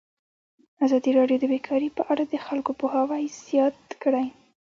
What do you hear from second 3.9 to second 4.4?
کړی.